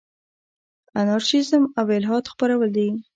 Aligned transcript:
انارشیزم 1.01 1.63
او 1.79 1.85
الحاد 1.97 2.25
خپرول 2.33 2.69
دي. 2.77 2.87